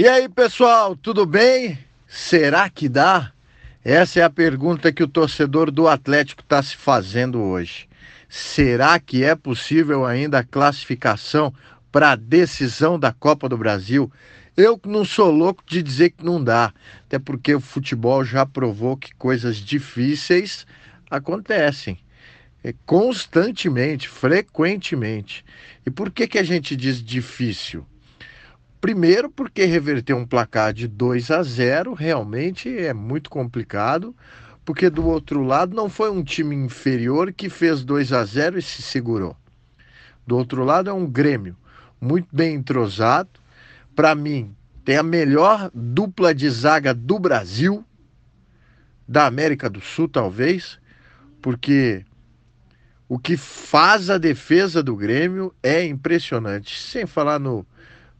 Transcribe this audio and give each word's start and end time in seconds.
E 0.00 0.06
aí, 0.06 0.28
pessoal, 0.28 0.94
tudo 0.94 1.26
bem? 1.26 1.76
Será 2.06 2.70
que 2.70 2.88
dá? 2.88 3.32
Essa 3.84 4.20
é 4.20 4.22
a 4.22 4.30
pergunta 4.30 4.92
que 4.92 5.02
o 5.02 5.08
torcedor 5.08 5.72
do 5.72 5.88
Atlético 5.88 6.40
está 6.40 6.62
se 6.62 6.76
fazendo 6.76 7.40
hoje. 7.40 7.88
Será 8.28 9.00
que 9.00 9.24
é 9.24 9.34
possível 9.34 10.06
ainda 10.06 10.38
a 10.38 10.44
classificação 10.44 11.52
para 11.90 12.12
a 12.12 12.14
decisão 12.14 12.96
da 12.96 13.12
Copa 13.12 13.48
do 13.48 13.58
Brasil? 13.58 14.08
Eu 14.56 14.80
não 14.86 15.04
sou 15.04 15.32
louco 15.32 15.64
de 15.66 15.82
dizer 15.82 16.10
que 16.10 16.24
não 16.24 16.44
dá, 16.44 16.72
até 17.04 17.18
porque 17.18 17.52
o 17.52 17.60
futebol 17.60 18.24
já 18.24 18.46
provou 18.46 18.96
que 18.96 19.12
coisas 19.16 19.56
difíceis 19.56 20.64
acontecem 21.10 21.98
é, 22.62 22.72
constantemente, 22.86 24.08
frequentemente. 24.08 25.44
E 25.84 25.90
por 25.90 26.12
que, 26.12 26.28
que 26.28 26.38
a 26.38 26.44
gente 26.44 26.76
diz 26.76 27.02
difícil? 27.02 27.84
Primeiro, 28.80 29.28
porque 29.28 29.64
reverter 29.64 30.14
um 30.14 30.26
placar 30.26 30.72
de 30.72 30.86
2 30.86 31.30
a 31.30 31.42
0 31.42 31.94
realmente 31.94 32.68
é 32.68 32.94
muito 32.94 33.28
complicado, 33.28 34.14
porque 34.64 34.88
do 34.88 35.06
outro 35.06 35.42
lado 35.42 35.74
não 35.74 35.88
foi 35.88 36.10
um 36.10 36.22
time 36.22 36.54
inferior 36.54 37.32
que 37.32 37.48
fez 37.48 37.84
2 37.84 38.12
a 38.12 38.24
0 38.24 38.58
e 38.58 38.62
se 38.62 38.82
segurou. 38.82 39.36
Do 40.26 40.36
outro 40.36 40.62
lado 40.62 40.88
é 40.90 40.92
um 40.92 41.06
Grêmio 41.06 41.56
muito 42.00 42.28
bem 42.32 42.54
entrosado. 42.54 43.30
Para 43.96 44.14
mim, 44.14 44.54
tem 44.84 44.96
a 44.96 45.02
melhor 45.02 45.70
dupla 45.74 46.34
de 46.34 46.48
zaga 46.48 46.94
do 46.94 47.18
Brasil, 47.18 47.84
da 49.06 49.26
América 49.26 49.68
do 49.68 49.80
Sul, 49.80 50.08
talvez, 50.08 50.78
porque 51.42 52.04
o 53.08 53.18
que 53.18 53.36
faz 53.36 54.10
a 54.10 54.18
defesa 54.18 54.82
do 54.82 54.94
Grêmio 54.94 55.52
é 55.62 55.84
impressionante. 55.84 56.78
Sem 56.78 57.06
falar 57.06 57.38
no, 57.38 57.66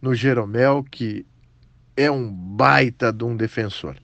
no 0.01 0.15
Jeromel, 0.15 0.85
que 0.91 1.27
é 1.97 2.11
um 2.11 2.33
baita 2.33 3.13
de 3.13 3.25
um 3.25 3.37
defensor. 3.37 3.97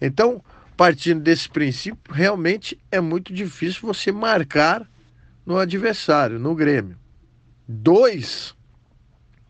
Então, 0.00 0.42
partindo 0.76 1.20
desse 1.20 1.48
princípio, 1.48 2.14
realmente 2.14 2.78
é 2.90 3.00
muito 3.00 3.32
difícil 3.32 3.82
você 3.82 4.10
marcar 4.10 4.88
no 5.44 5.58
adversário, 5.58 6.38
no 6.38 6.54
Grêmio. 6.54 6.96
Dois 7.68 8.54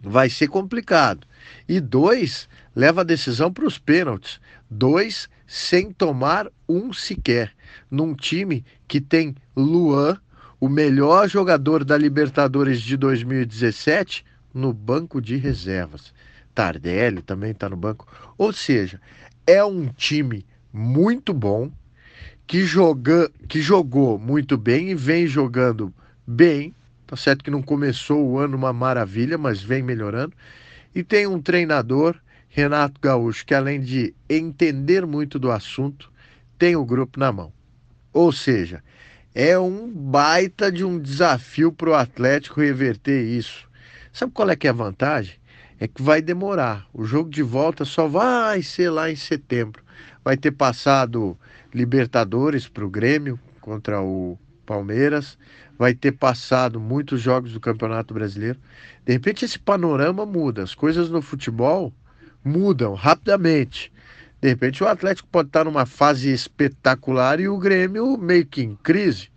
vai 0.01 0.29
ser 0.29 0.49
complicado. 0.49 1.27
E 1.69 1.81
dois 1.81 2.49
leva 2.75 3.01
a 3.01 3.05
decisão 3.05 3.53
para 3.53 3.67
os 3.67 3.79
pênaltis. 3.79 4.41
Dois 4.69 5.29
sem 5.47 5.93
tomar 5.93 6.49
um 6.69 6.93
sequer. 6.93 7.53
Num 7.91 8.15
time 8.15 8.65
que 8.89 9.01
tem 9.01 9.35
Luan, 9.57 10.19
o 10.61 10.69
melhor 10.69 11.29
jogador 11.29 11.85
da 11.85 11.97
Libertadores 11.97 12.81
de 12.81 12.97
2017, 12.97 14.25
no 14.55 14.73
banco 14.73 15.21
de 15.21 15.37
reservas. 15.37 16.15
Tardelli 16.55 17.21
também 17.21 17.51
está 17.51 17.69
no 17.69 17.77
banco. 17.77 18.07
Ou 18.39 18.53
seja, 18.53 19.01
é 19.47 19.63
um 19.65 19.89
time 19.89 20.47
muito 20.73 21.35
bom 21.35 21.71
que, 22.47 22.65
joga, 22.65 23.29
que 23.49 23.61
jogou 23.61 24.19
muito 24.19 24.57
bem 24.57 24.91
e 24.91 24.95
vem 24.95 25.27
jogando 25.27 25.93
bem 26.27 26.75
Tá 27.07 27.17
certo 27.17 27.45
que 27.45 27.51
não 27.51 27.63
começou 27.63 28.27
o 28.27 28.39
ano 28.39 28.57
uma 28.57 28.73
maravilha, 28.73 29.37
mas 29.37 29.63
vem 29.63 29.83
melhorando. 29.83 30.33
E 30.95 31.03
tem 31.03 31.27
um 31.27 31.41
treinador, 31.41 32.17
Renato 32.49 33.01
Gaúcho, 33.01 33.45
que 33.45 33.55
além 33.55 33.81
de 33.81 34.15
entender 34.29 35.07
muito 35.07 35.39
do 35.39 35.51
assunto, 35.51 36.11
tem 36.59 36.77
o 36.77 36.85
grupo 36.85 37.21
na 37.21 37.31
mão. 37.31 37.53
Ou 38.13 38.33
seja, 38.33 38.83
é 39.35 39.59
um 39.59 39.91
baita 39.93 40.73
de 40.73 40.85
um 40.85 40.99
desafio 40.99 41.73
para 41.73 41.91
o 41.91 41.95
Atlético 41.95 42.61
reverter 42.61 43.23
isso. 43.23 43.69
Sabe 44.15 44.33
qual 44.33 44.49
é 44.49 44.57
que 44.57 44.67
é 44.67 44.71
a 44.71 44.73
vantagem? 44.73 45.35
É 45.79 45.87
que 45.87 46.01
vai 46.01 46.23
demorar. 46.23 46.87
O 46.95 47.05
jogo 47.05 47.29
de 47.29 47.43
volta 47.43 47.85
só 47.85 48.09
vai 48.09 48.63
ser 48.63 48.89
lá 48.89 49.11
em 49.11 49.17
setembro. 49.17 49.83
Vai 50.25 50.39
ter 50.39 50.53
passado 50.53 51.37
Libertadores 51.75 52.67
para 52.67 52.87
o 52.87 52.89
Grêmio 52.89 53.39
contra 53.61 54.01
o 54.01 54.39
Palmeiras 54.65 55.37
vai 55.79 55.95
ter 55.95 56.13
passado 56.13 56.81
muitos 56.81 57.21
jogos 57.21 57.53
do 57.53 57.61
Campeonato 57.61 58.15
Brasileiro. 58.15 58.59
De 59.05 59.13
repente 59.13 59.45
esse 59.45 59.59
panorama 59.59 60.25
muda, 60.25 60.63
as 60.63 60.75
coisas 60.75 61.11
no 61.11 61.21
futebol 61.21 61.93
mudam 62.45 62.95
rapidamente. 62.95 63.93
De 64.41 64.49
repente 64.49 64.83
o 64.83 64.89
Atlético 64.89 65.29
pode 65.31 65.49
estar 65.49 65.65
numa 65.65 65.87
fase 65.87 66.33
espetacular 66.33 67.41
e 67.41 67.49
o 67.49 67.59
Grêmio 67.59 68.17
meio 68.17 68.47
que 68.47 68.63
em 68.63 68.77
crise. 68.77 69.29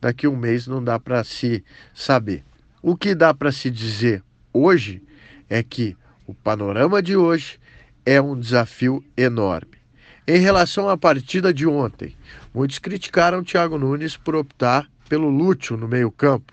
Daqui 0.00 0.26
um 0.26 0.36
mês 0.36 0.66
não 0.66 0.82
dá 0.82 0.98
para 0.98 1.24
se 1.24 1.64
saber. 1.94 2.44
O 2.82 2.96
que 2.96 3.14
dá 3.14 3.32
para 3.32 3.52
se 3.52 3.70
dizer 3.70 4.24
hoje 4.52 5.00
é 5.48 5.62
que 5.62 5.96
o 6.26 6.34
panorama 6.34 7.00
de 7.00 7.16
hoje 7.16 7.60
é 8.04 8.20
um 8.20 8.36
desafio 8.36 9.04
enorme. 9.16 9.78
Em 10.26 10.40
relação 10.40 10.88
à 10.88 10.98
partida 10.98 11.54
de 11.54 11.64
ontem, 11.64 12.16
muitos 12.52 12.80
criticaram 12.80 13.44
Thiago 13.44 13.78
Nunes 13.78 14.16
por 14.16 14.34
optar 14.34 14.90
pelo 15.08 15.30
Lúcio 15.30 15.76
no 15.76 15.86
meio-campo. 15.86 16.52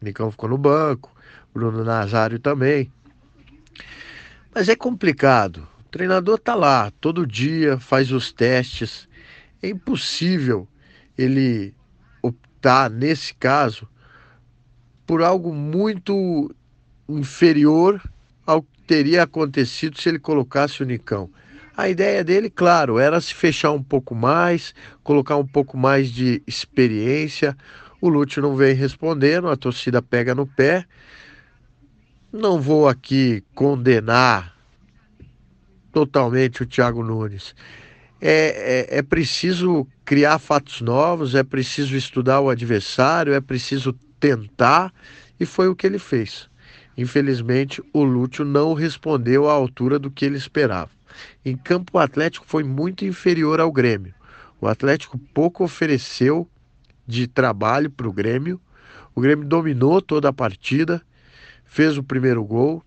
Nicão 0.00 0.30
ficou 0.30 0.48
no 0.48 0.56
banco, 0.56 1.14
Bruno 1.52 1.84
Nazário 1.84 2.38
também. 2.38 2.90
Mas 4.54 4.70
é 4.70 4.76
complicado. 4.76 5.68
O 5.80 5.90
treinador 5.90 6.36
está 6.36 6.54
lá 6.54 6.90
todo 6.98 7.26
dia, 7.26 7.78
faz 7.78 8.10
os 8.10 8.32
testes. 8.32 9.06
É 9.62 9.68
impossível 9.68 10.66
ele 11.16 11.74
optar, 12.22 12.88
nesse 12.88 13.34
caso, 13.34 13.86
por 15.08 15.22
algo 15.22 15.54
muito 15.54 16.54
inferior 17.08 17.98
ao 18.46 18.60
que 18.60 18.82
teria 18.86 19.22
acontecido 19.22 19.98
se 19.98 20.06
ele 20.06 20.18
colocasse 20.18 20.82
o 20.82 20.86
Nicão. 20.86 21.30
A 21.74 21.88
ideia 21.88 22.22
dele, 22.22 22.50
claro, 22.50 22.98
era 22.98 23.18
se 23.18 23.32
fechar 23.32 23.72
um 23.72 23.82
pouco 23.82 24.14
mais, 24.14 24.74
colocar 25.02 25.38
um 25.38 25.46
pouco 25.46 25.78
mais 25.78 26.10
de 26.10 26.42
experiência. 26.46 27.56
O 28.02 28.10
Lúcio 28.10 28.42
não 28.42 28.54
vem 28.54 28.74
respondendo, 28.74 29.48
a 29.48 29.56
torcida 29.56 30.02
pega 30.02 30.34
no 30.34 30.46
pé. 30.46 30.84
Não 32.30 32.60
vou 32.60 32.86
aqui 32.86 33.42
condenar 33.54 34.54
totalmente 35.90 36.62
o 36.62 36.66
Thiago 36.66 37.02
Nunes. 37.02 37.54
É, 38.20 38.88
é, 38.90 38.98
é, 38.98 39.02
preciso 39.02 39.86
criar 40.04 40.38
fatos 40.38 40.82
novos, 40.82 41.34
é 41.34 41.42
preciso 41.42 41.96
estudar 41.96 42.40
o 42.40 42.50
adversário, 42.50 43.32
é 43.32 43.40
preciso 43.40 43.96
tentar, 44.20 44.92
e 45.38 45.46
foi 45.46 45.68
o 45.68 45.76
que 45.76 45.86
ele 45.86 45.98
fez. 45.98 46.48
Infelizmente, 46.96 47.82
o 47.92 48.02
Lúcio 48.02 48.44
não 48.44 48.74
respondeu 48.74 49.48
à 49.48 49.52
altura 49.52 49.98
do 49.98 50.10
que 50.10 50.24
ele 50.24 50.36
esperava. 50.36 50.90
Em 51.44 51.56
campo, 51.56 51.92
o 51.96 51.98
Atlético 51.98 52.44
foi 52.46 52.64
muito 52.64 53.04
inferior 53.04 53.60
ao 53.60 53.70
Grêmio. 53.70 54.12
O 54.60 54.66
Atlético 54.66 55.16
pouco 55.32 55.64
ofereceu 55.64 56.48
de 57.06 57.26
trabalho 57.26 57.90
para 57.90 58.08
o 58.08 58.12
Grêmio. 58.12 58.60
O 59.14 59.20
Grêmio 59.20 59.46
dominou 59.46 60.02
toda 60.02 60.28
a 60.28 60.32
partida, 60.32 61.00
fez 61.64 61.96
o 61.96 62.02
primeiro 62.02 62.44
gol. 62.44 62.82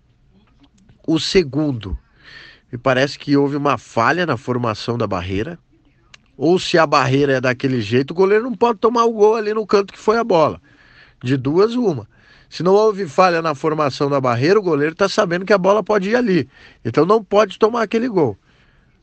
O 1.06 1.18
segundo, 1.18 1.98
me 2.70 2.78
parece 2.78 3.18
que 3.18 3.36
houve 3.36 3.56
uma 3.56 3.78
falha 3.78 4.26
na 4.26 4.36
formação 4.36 4.96
da 4.96 5.06
barreira. 5.06 5.58
Ou 6.36 6.58
se 6.58 6.78
a 6.78 6.86
barreira 6.86 7.34
é 7.34 7.40
daquele 7.40 7.80
jeito, 7.80 8.12
o 8.12 8.14
goleiro 8.14 8.44
não 8.44 8.54
pode 8.54 8.78
tomar 8.78 9.04
o 9.04 9.12
gol 9.12 9.36
ali 9.36 9.52
no 9.52 9.66
canto 9.66 9.92
que 9.92 9.98
foi 9.98 10.18
a 10.18 10.24
bola. 10.24 10.60
De 11.22 11.36
duas, 11.36 11.74
uma. 11.74 12.08
Se 12.50 12.62
não 12.62 12.74
houve 12.74 13.06
falha 13.06 13.40
na 13.40 13.54
formação 13.54 14.10
da 14.10 14.20
barreira, 14.20 14.58
o 14.58 14.62
goleiro 14.62 14.92
está 14.92 15.08
sabendo 15.08 15.44
que 15.44 15.52
a 15.52 15.58
bola 15.58 15.82
pode 15.82 16.10
ir 16.10 16.16
ali. 16.16 16.48
Então 16.84 17.06
não 17.06 17.22
pode 17.24 17.58
tomar 17.58 17.82
aquele 17.82 18.08
gol. 18.08 18.36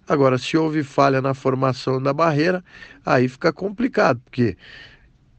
Agora, 0.07 0.37
se 0.37 0.57
houve 0.57 0.83
falha 0.83 1.21
na 1.21 1.33
formação 1.33 2.01
da 2.01 2.11
barreira, 2.11 2.63
aí 3.05 3.27
fica 3.27 3.53
complicado, 3.53 4.19
porque 4.25 4.57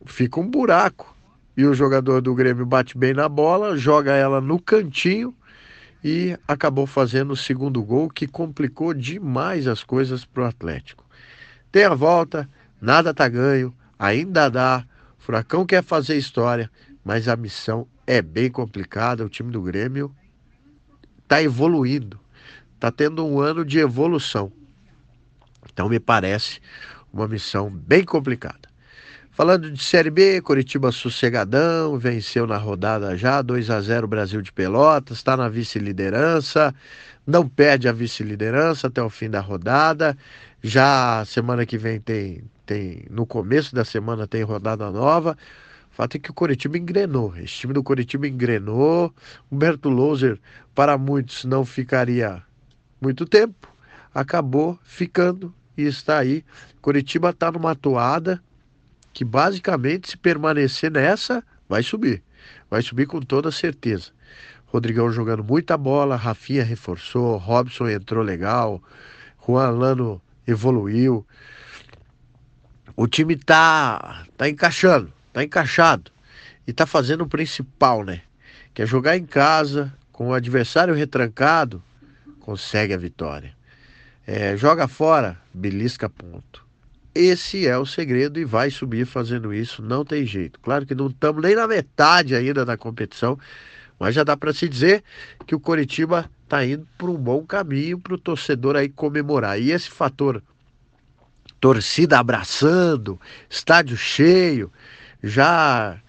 fica 0.06 0.40
um 0.40 0.48
buraco. 0.48 1.14
E 1.56 1.64
o 1.64 1.74
jogador 1.74 2.20
do 2.20 2.34
Grêmio 2.34 2.64
bate 2.64 2.96
bem 2.96 3.12
na 3.12 3.28
bola, 3.28 3.76
joga 3.76 4.12
ela 4.12 4.40
no 4.40 4.60
cantinho 4.60 5.34
e 6.02 6.36
acabou 6.48 6.86
fazendo 6.86 7.32
o 7.32 7.36
segundo 7.36 7.82
gol, 7.82 8.08
que 8.08 8.26
complicou 8.26 8.94
demais 8.94 9.66
as 9.66 9.84
coisas 9.84 10.24
para 10.24 10.44
o 10.44 10.46
Atlético. 10.46 11.04
Tem 11.70 11.84
a 11.84 11.94
volta, 11.94 12.48
nada 12.80 13.12
tá 13.12 13.28
ganho, 13.28 13.74
ainda 13.98 14.48
dá. 14.48 14.84
Furacão 15.20 15.64
quer 15.64 15.84
fazer 15.84 16.16
história, 16.16 16.70
mas 17.04 17.28
a 17.28 17.36
missão 17.36 17.86
é 18.06 18.20
bem 18.20 18.50
complicada. 18.50 19.24
O 19.24 19.28
time 19.28 19.52
do 19.52 19.62
Grêmio 19.62 20.12
está 21.22 21.40
evoluindo, 21.42 22.18
está 22.74 22.90
tendo 22.90 23.24
um 23.24 23.38
ano 23.38 23.64
de 23.64 23.78
evolução. 23.78 24.50
Então 25.72 25.88
me 25.88 26.00
parece 26.00 26.60
uma 27.12 27.28
missão 27.28 27.70
bem 27.70 28.04
complicada. 28.04 28.68
Falando 29.30 29.70
de 29.70 29.82
Série 29.82 30.10
B, 30.10 30.40
Curitiba 30.40 30.90
sossegadão, 30.90 31.96
venceu 31.98 32.46
na 32.46 32.56
rodada 32.56 33.16
já, 33.16 33.40
2 33.40 33.70
a 33.70 33.80
0 33.80 34.08
Brasil 34.08 34.42
de 34.42 34.52
Pelotas, 34.52 35.18
está 35.18 35.36
na 35.36 35.48
vice-liderança, 35.48 36.74
não 37.26 37.48
perde 37.48 37.88
a 37.88 37.92
vice-liderança 37.92 38.88
até 38.88 39.02
o 39.02 39.08
fim 39.08 39.30
da 39.30 39.40
rodada. 39.40 40.16
Já 40.62 41.24
semana 41.24 41.64
que 41.64 41.78
vem 41.78 42.00
tem, 42.00 42.42
tem, 42.70 43.02
no 43.10 43.26
começo 43.26 43.74
da 43.74 43.84
semana 43.84 44.28
tem 44.28 44.44
rodada 44.44 44.88
nova. 44.92 45.36
O 45.90 45.94
fato 45.96 46.16
é 46.16 46.20
que 46.20 46.30
o 46.30 46.34
Curitiba 46.34 46.78
engrenou, 46.78 47.36
esse 47.36 47.54
time 47.54 47.72
do 47.72 47.82
Curitiba 47.82 48.28
engrenou. 48.28 49.12
Humberto 49.50 49.88
Louser, 49.88 50.38
para 50.72 50.96
muitos, 50.96 51.44
não 51.44 51.64
ficaria 51.64 52.40
muito 53.00 53.26
tempo, 53.26 53.68
acabou 54.14 54.78
ficando 54.84 55.52
e 55.76 55.82
está 55.82 56.18
aí. 56.18 56.44
Curitiba 56.80 57.30
está 57.30 57.50
numa 57.50 57.74
toada 57.74 58.40
que 59.12 59.24
basicamente, 59.24 60.10
se 60.10 60.16
permanecer 60.16 60.92
nessa, 60.92 61.42
vai 61.68 61.82
subir. 61.82 62.22
Vai 62.70 62.82
subir 62.82 63.06
com 63.06 63.20
toda 63.20 63.50
certeza. 63.50 64.12
Rodrigão 64.66 65.10
jogando 65.10 65.42
muita 65.42 65.76
bola, 65.76 66.14
Rafinha 66.14 66.62
reforçou, 66.62 67.36
Robson 67.36 67.88
entrou 67.88 68.22
legal, 68.22 68.80
Juan 69.44 69.70
Lano 69.70 70.22
evoluiu. 70.46 71.26
O 72.96 73.06
time 73.06 73.36
tá, 73.36 74.24
tá 74.36 74.48
encaixando, 74.48 75.12
tá 75.32 75.42
encaixado. 75.42 76.10
E 76.66 76.72
tá 76.72 76.86
fazendo 76.86 77.22
o 77.22 77.28
principal, 77.28 78.04
né? 78.04 78.22
Que 78.74 78.82
é 78.82 78.86
jogar 78.86 79.16
em 79.16 79.24
casa, 79.24 79.92
com 80.12 80.28
o 80.28 80.34
adversário 80.34 80.94
retrancado, 80.94 81.82
consegue 82.40 82.92
a 82.92 82.98
vitória. 82.98 83.52
É, 84.26 84.56
joga 84.56 84.86
fora, 84.86 85.36
belisca 85.52 86.08
ponto. 86.08 86.64
Esse 87.14 87.66
é 87.66 87.76
o 87.76 87.84
segredo 87.84 88.38
e 88.38 88.44
vai 88.44 88.70
subir 88.70 89.04
fazendo 89.04 89.52
isso, 89.52 89.82
não 89.82 90.04
tem 90.04 90.24
jeito. 90.24 90.60
Claro 90.60 90.86
que 90.86 90.94
não 90.94 91.08
estamos 91.08 91.42
nem 91.42 91.56
na 91.56 91.66
metade 91.66 92.36
ainda 92.36 92.64
da 92.64 92.76
competição, 92.76 93.38
mas 93.98 94.14
já 94.14 94.22
dá 94.22 94.36
para 94.36 94.52
se 94.52 94.68
dizer 94.68 95.02
que 95.46 95.54
o 95.54 95.60
Coritiba 95.60 96.30
está 96.44 96.64
indo 96.64 96.86
por 96.96 97.10
um 97.10 97.16
bom 97.16 97.44
caminho 97.44 97.98
para 97.98 98.14
o 98.14 98.18
torcedor 98.18 98.76
aí 98.76 98.88
comemorar. 98.88 99.60
E 99.60 99.72
esse 99.72 99.90
fator 99.90 100.42
torcida 101.60 102.18
abraçando, 102.18 103.20
estádio 103.48 103.96
cheio, 103.96 104.72
já 105.22 106.00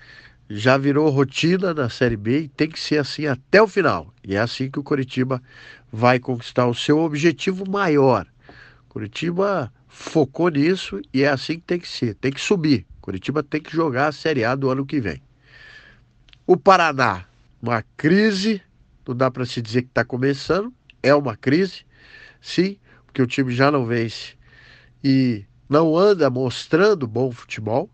já 0.53 0.77
virou 0.77 1.09
rotina 1.09 1.73
na 1.73 1.89
Série 1.89 2.17
B 2.17 2.41
e 2.41 2.47
tem 2.49 2.69
que 2.69 2.77
ser 2.77 2.97
assim 2.97 3.25
até 3.25 3.61
o 3.61 3.67
final. 3.67 4.13
E 4.21 4.35
é 4.35 4.39
assim 4.39 4.69
que 4.69 4.79
o 4.79 4.83
Coritiba 4.83 5.41
vai 5.89 6.19
conquistar 6.19 6.67
o 6.67 6.75
seu 6.75 6.99
objetivo 6.99 7.69
maior. 7.69 8.27
Curitiba 8.89 9.71
focou 9.87 10.49
nisso 10.49 11.01
e 11.13 11.23
é 11.23 11.29
assim 11.29 11.53
que 11.53 11.65
tem 11.65 11.79
que 11.79 11.87
ser, 11.87 12.15
tem 12.15 12.33
que 12.33 12.41
subir. 12.41 12.85
Curitiba 12.99 13.41
tem 13.41 13.61
que 13.61 13.73
jogar 13.73 14.07
a 14.07 14.11
Série 14.11 14.43
A 14.43 14.53
do 14.53 14.69
ano 14.69 14.85
que 14.85 14.99
vem. 14.99 15.21
O 16.45 16.57
Paraná, 16.57 17.25
uma 17.61 17.81
crise, 17.95 18.61
não 19.07 19.15
dá 19.15 19.31
para 19.31 19.45
se 19.45 19.61
dizer 19.61 19.83
que 19.83 19.89
está 19.89 20.03
começando, 20.03 20.73
é 21.01 21.15
uma 21.15 21.37
crise, 21.37 21.85
sim, 22.41 22.77
porque 23.05 23.21
o 23.21 23.27
time 23.27 23.53
já 23.53 23.71
não 23.71 23.85
vence 23.85 24.35
e 25.03 25.45
não 25.69 25.97
anda 25.97 26.29
mostrando 26.29 27.07
bom 27.07 27.31
futebol. 27.31 27.89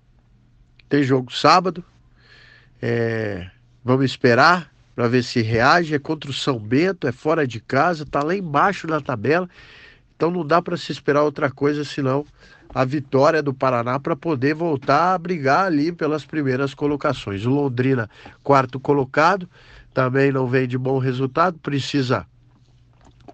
Tem 0.90 1.04
jogo 1.04 1.32
sábado, 1.32 1.84
é, 2.82 3.50
vamos 3.84 4.06
esperar 4.06 4.72
para 4.96 5.08
ver 5.08 5.24
se 5.24 5.42
reage. 5.42 5.94
É 5.94 6.00
contra 6.00 6.30
o 6.30 6.34
São 6.34 6.58
Bento, 6.58 7.08
é 7.08 7.12
fora 7.12 7.46
de 7.46 7.60
casa, 7.60 8.04
está 8.04 8.24
lá 8.24 8.36
embaixo 8.36 8.88
na 8.88 9.02
tabela. 9.02 9.50
Então 10.16 10.32
não 10.32 10.46
dá 10.46 10.62
para 10.62 10.76
se 10.78 10.92
esperar 10.92 11.24
outra 11.24 11.52
coisa 11.52 11.84
senão 11.84 12.26
a 12.74 12.84
vitória 12.84 13.42
do 13.42 13.54
Paraná 13.54 14.00
para 14.00 14.16
poder 14.16 14.54
voltar 14.54 15.14
a 15.14 15.18
brigar 15.18 15.66
ali 15.66 15.92
pelas 15.92 16.26
primeiras 16.26 16.74
colocações. 16.74 17.46
O 17.46 17.50
Londrina, 17.50 18.10
quarto 18.44 18.80
colocado, 18.80 19.50
também 19.94 20.32
não 20.32 20.48
vem 20.48 20.68
de 20.68 20.78
bom 20.78 21.00
resultado, 21.00 21.58
precisa 21.60 22.26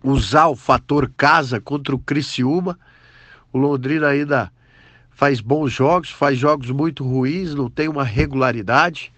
usar 0.03 0.47
o 0.47 0.55
fator 0.55 1.11
casa 1.15 1.59
contra 1.59 1.95
o 1.95 1.99
Criciúma. 1.99 2.77
O 3.53 3.57
Londrina 3.59 4.07
ainda 4.07 4.51
faz 5.11 5.39
bons 5.39 5.71
jogos, 5.71 6.09
faz 6.09 6.37
jogos 6.37 6.71
muito 6.71 7.03
ruins, 7.07 7.53
não 7.53 7.69
tem 7.69 7.87
uma 7.87 8.03
regularidade. 8.03 9.13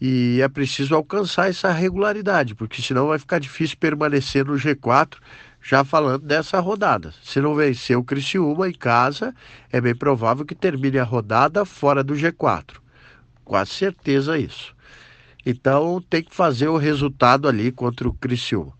E 0.00 0.40
é 0.42 0.48
preciso 0.48 0.96
alcançar 0.96 1.48
essa 1.48 1.70
regularidade, 1.70 2.56
porque 2.56 2.82
senão 2.82 3.06
vai 3.06 3.20
ficar 3.20 3.38
difícil 3.38 3.76
permanecer 3.78 4.44
no 4.44 4.54
G4 4.54 5.16
já 5.62 5.84
falando 5.84 6.24
dessa 6.24 6.58
rodada. 6.58 7.14
Se 7.22 7.40
não 7.40 7.54
vencer 7.54 7.96
o 7.96 8.02
Criciúma 8.02 8.68
em 8.68 8.72
casa, 8.72 9.32
é 9.70 9.80
bem 9.80 9.94
provável 9.94 10.44
que 10.44 10.56
termine 10.56 10.98
a 10.98 11.04
rodada 11.04 11.64
fora 11.64 12.02
do 12.02 12.14
G4. 12.14 12.78
Quase 13.44 13.70
certeza 13.70 14.36
isso. 14.36 14.74
Então 15.46 16.02
tem 16.10 16.22
que 16.22 16.34
fazer 16.34 16.66
o 16.66 16.76
resultado 16.76 17.48
ali 17.48 17.70
contra 17.70 18.08
o 18.08 18.14
Criciúma. 18.14 18.72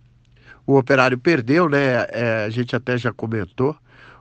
O 0.67 0.76
Operário 0.76 1.19
perdeu, 1.19 1.69
né? 1.69 2.06
É, 2.11 2.44
a 2.46 2.50
gente 2.50 2.75
até 2.75 2.96
já 2.96 3.12
comentou. 3.12 3.76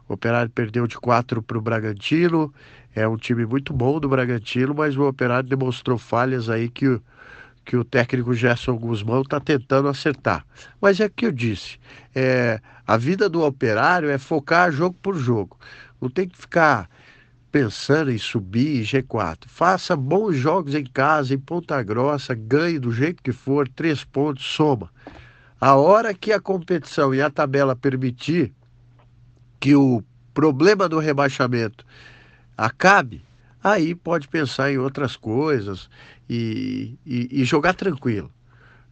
O 0.07 0.13
Operário 0.13 0.51
perdeu 0.51 0.87
de 0.87 0.97
4 0.97 1.41
para 1.41 1.57
o 1.57 1.61
Bragantino. 1.61 2.53
É 2.95 3.07
um 3.07 3.17
time 3.17 3.45
muito 3.45 3.73
bom 3.73 3.99
do 3.99 4.09
Bragantino, 4.09 4.73
mas 4.75 4.97
o 4.97 5.07
Operário 5.07 5.47
demonstrou 5.47 5.97
falhas 5.97 6.49
aí 6.49 6.69
que 6.69 6.99
que 7.63 7.77
o 7.77 7.83
técnico 7.83 8.33
Gerson 8.33 8.75
Guzmão 8.75 9.21
está 9.21 9.39
tentando 9.39 9.87
acertar. 9.87 10.45
Mas 10.81 10.99
é 10.99 11.07
que 11.07 11.25
eu 11.25 11.31
disse, 11.31 11.77
é, 12.13 12.59
a 12.85 12.97
vida 12.97 13.29
do 13.29 13.43
operário 13.43 14.09
é 14.09 14.17
focar 14.17 14.71
jogo 14.71 14.97
por 15.01 15.15
jogo. 15.15 15.57
Não 16.01 16.09
tem 16.09 16.27
que 16.27 16.37
ficar 16.37 16.89
pensando 17.51 18.11
em 18.11 18.17
subir 18.17 18.83
G4. 18.83 19.43
Faça 19.47 19.95
bons 19.95 20.35
jogos 20.35 20.73
em 20.73 20.85
casa, 20.85 21.33
em 21.33 21.39
Ponta 21.39 21.81
Grossa, 21.83 22.33
ganhe 22.33 22.79
do 22.79 22.91
jeito 22.91 23.21
que 23.21 23.31
for, 23.31 23.67
três 23.67 24.03
pontos, 24.03 24.45
soma. 24.45 24.89
A 25.59 25.75
hora 25.75 26.13
que 26.13 26.31
a 26.31 26.39
competição 26.39 27.13
e 27.13 27.21
a 27.21 27.29
tabela 27.29 27.75
permitir 27.75 28.51
que 29.61 29.75
o 29.75 30.03
problema 30.33 30.89
do 30.89 30.97
rebaixamento 30.97 31.85
acabe, 32.57 33.23
aí 33.63 33.93
pode 33.93 34.27
pensar 34.27 34.71
em 34.71 34.77
outras 34.79 35.15
coisas 35.15 35.87
e, 36.27 36.97
e, 37.05 37.29
e 37.31 37.45
jogar 37.45 37.75
tranquilo. 37.75 38.29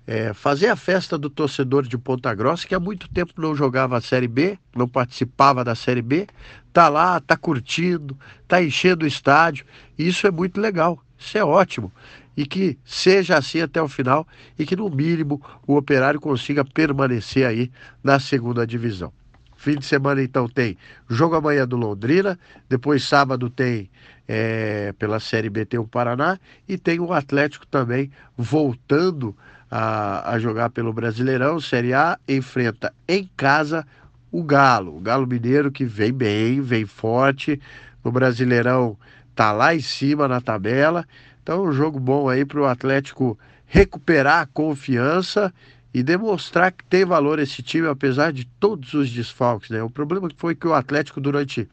É, 0.05 0.31
fazer 0.31 0.67
a 0.67 0.75
festa 0.75 1.17
do 1.17 1.29
torcedor 1.29 1.83
de 1.87 1.97
Ponta 1.97 2.33
Grossa, 2.35 2.67
que 2.67 2.75
há 2.75 2.79
muito 2.79 3.09
tempo 3.09 3.33
não 3.37 3.55
jogava 3.55 3.97
a 3.97 4.01
Série 4.01 4.27
B, 4.27 4.59
não 4.75 4.87
participava 4.87 5.63
da 5.63 5.73
Série 5.73 6.03
B, 6.03 6.27
tá 6.71 6.87
lá, 6.87 7.19
tá 7.19 7.35
curtindo, 7.35 8.17
tá 8.47 8.61
enchendo 8.61 9.05
o 9.05 9.07
estádio, 9.07 9.65
isso 9.97 10.27
é 10.27 10.31
muito 10.31 10.61
legal, 10.61 11.03
isso 11.17 11.35
é 11.37 11.43
ótimo. 11.43 11.91
E 12.37 12.45
que 12.45 12.77
seja 12.85 13.37
assim 13.37 13.61
até 13.61 13.81
o 13.81 13.87
final 13.87 14.27
e 14.57 14.65
que, 14.65 14.75
no 14.75 14.89
mínimo, 14.89 15.41
o 15.65 15.75
operário 15.75 16.19
consiga 16.19 16.63
permanecer 16.63 17.45
aí 17.45 17.71
na 18.03 18.19
segunda 18.19 18.65
divisão. 18.65 19.11
Fim 19.59 19.75
de 19.75 19.85
semana, 19.85 20.23
então, 20.23 20.47
tem 20.47 20.77
jogo 21.09 21.35
amanhã 21.35 21.67
do 21.67 21.75
Londrina, 21.75 22.39
depois 22.69 23.03
sábado 23.03 23.49
tem 23.49 23.89
é, 24.25 24.93
pela 24.97 25.19
Série 25.19 25.49
B 25.49 25.65
tem 25.65 25.77
o 25.77 25.85
Paraná 25.85 26.39
e 26.65 26.77
tem 26.77 26.97
o 27.01 27.11
Atlético 27.11 27.67
também 27.67 28.09
voltando 28.37 29.35
a, 29.69 30.31
a 30.31 30.39
jogar 30.39 30.69
pelo 30.69 30.93
Brasileirão. 30.93 31.59
Série 31.59 31.93
A 31.93 32.17
enfrenta 32.25 32.93
em 33.05 33.29
casa 33.35 33.85
o 34.31 34.43
Galo, 34.43 34.95
o 34.95 35.01
Galo 35.01 35.27
Mineiro 35.27 35.69
que 35.69 35.83
vem 35.83 36.13
bem, 36.13 36.61
vem 36.61 36.85
forte. 36.85 37.59
No 38.01 38.13
Brasileirão 38.13 38.95
tá 39.35 39.51
lá 39.51 39.75
em 39.75 39.81
cima 39.81 40.25
na 40.25 40.39
tabela. 40.39 41.05
Então, 41.43 41.65
um 41.65 41.73
jogo 41.73 41.99
bom 41.99 42.29
aí 42.29 42.45
para 42.45 42.61
o 42.61 42.65
Atlético 42.65 43.37
recuperar 43.65 44.41
a 44.41 44.45
confiança 44.45 45.53
e 45.93 46.03
demonstrar 46.03 46.71
que 46.71 46.83
tem 46.85 47.03
valor 47.03 47.39
esse 47.39 47.63
time, 47.63 47.87
apesar 47.87 48.31
de 48.31 48.45
todos 48.45 48.93
os 48.93 49.09
desfalques. 49.09 49.69
Né? 49.69 49.81
O 49.81 49.89
problema 49.89 50.29
foi 50.37 50.55
que 50.55 50.67
o 50.67 50.73
Atlético, 50.73 51.19
durante 51.19 51.67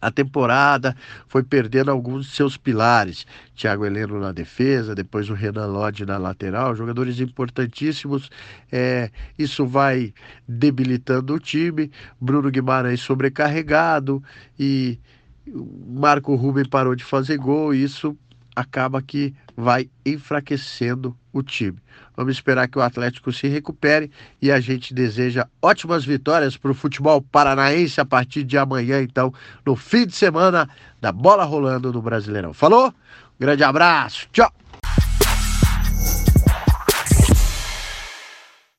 a 0.00 0.10
temporada 0.10 0.96
foi 1.26 1.42
perdendo 1.42 1.90
alguns 1.90 2.26
de 2.26 2.32
seus 2.32 2.56
pilares. 2.56 3.26
Thiago 3.54 3.84
Heleno 3.84 4.20
na 4.20 4.32
defesa, 4.32 4.94
depois 4.94 5.28
o 5.28 5.34
Renan 5.34 5.66
Lodge 5.66 6.06
na 6.06 6.16
lateral, 6.16 6.76
jogadores 6.76 7.18
importantíssimos. 7.20 8.30
É, 8.70 9.10
isso 9.38 9.66
vai 9.66 10.14
debilitando 10.46 11.34
o 11.34 11.40
time. 11.40 11.90
Bruno 12.20 12.50
Guimarães 12.50 13.00
sobrecarregado 13.00 14.22
e 14.58 14.98
Marco 15.46 16.34
Ruben 16.34 16.68
parou 16.68 16.94
de 16.94 17.04
fazer 17.04 17.36
gol. 17.36 17.74
E 17.74 17.82
isso 17.82 18.16
acaba 18.54 19.02
que 19.02 19.34
vai 19.60 19.90
enfraquecendo 20.06 21.16
o 21.32 21.42
time. 21.42 21.78
Vamos 22.16 22.36
esperar 22.36 22.68
que 22.68 22.78
o 22.78 22.80
Atlético 22.80 23.32
se 23.32 23.48
recupere 23.48 24.08
e 24.40 24.52
a 24.52 24.60
gente 24.60 24.94
deseja 24.94 25.48
ótimas 25.60 26.04
vitórias 26.04 26.56
para 26.56 26.70
o 26.70 26.74
futebol 26.74 27.20
paranaense 27.20 28.00
a 28.00 28.04
partir 28.04 28.44
de 28.44 28.56
amanhã, 28.56 29.02
então, 29.02 29.34
no 29.66 29.74
fim 29.74 30.06
de 30.06 30.14
semana 30.14 30.68
da 31.00 31.10
bola 31.10 31.42
rolando 31.42 31.92
no 31.92 32.00
Brasileirão. 32.00 32.54
Falou? 32.54 32.94
Grande 33.38 33.64
abraço, 33.64 34.28
tchau! 34.32 34.52